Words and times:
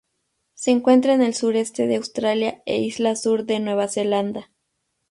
Se 0.55 0.71
encuentra 0.71 1.13
en 1.13 1.21
el 1.21 1.35
sureste 1.35 1.85
de 1.85 1.97
Australia 1.97 2.63
e 2.65 2.81
Isla 2.81 3.15
Sur 3.15 3.45
de 3.45 3.59
Nueva 3.59 3.87
Zelanda. 3.87 4.49